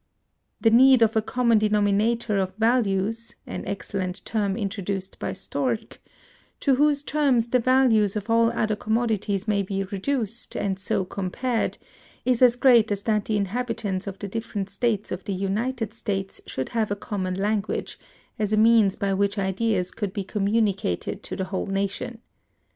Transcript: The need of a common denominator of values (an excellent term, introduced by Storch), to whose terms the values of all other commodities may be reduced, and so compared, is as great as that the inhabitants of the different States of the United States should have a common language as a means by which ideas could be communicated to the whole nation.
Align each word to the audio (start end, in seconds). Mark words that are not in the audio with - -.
The 0.59 0.71
need 0.71 1.03
of 1.03 1.15
a 1.15 1.21
common 1.21 1.59
denominator 1.59 2.39
of 2.39 2.55
values 2.55 3.35
(an 3.45 3.63
excellent 3.67 4.25
term, 4.25 4.57
introduced 4.57 5.19
by 5.19 5.33
Storch), 5.33 5.99
to 6.61 6.73
whose 6.77 7.03
terms 7.03 7.49
the 7.49 7.59
values 7.59 8.15
of 8.15 8.27
all 8.27 8.51
other 8.51 8.75
commodities 8.75 9.47
may 9.47 9.61
be 9.61 9.83
reduced, 9.83 10.55
and 10.57 10.79
so 10.79 11.05
compared, 11.05 11.77
is 12.25 12.41
as 12.41 12.55
great 12.55 12.91
as 12.91 13.03
that 13.03 13.25
the 13.25 13.37
inhabitants 13.37 14.07
of 14.07 14.17
the 14.17 14.27
different 14.27 14.71
States 14.71 15.11
of 15.11 15.23
the 15.25 15.33
United 15.35 15.93
States 15.93 16.41
should 16.47 16.69
have 16.69 16.89
a 16.89 16.95
common 16.95 17.35
language 17.35 17.99
as 18.39 18.51
a 18.51 18.57
means 18.57 18.95
by 18.95 19.13
which 19.13 19.37
ideas 19.37 19.91
could 19.91 20.13
be 20.13 20.23
communicated 20.23 21.21
to 21.21 21.35
the 21.35 21.43
whole 21.53 21.67
nation. 21.67 22.21